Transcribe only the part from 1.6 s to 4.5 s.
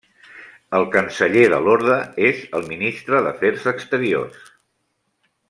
l'Orde és el Ministre d'Afers Exteriors.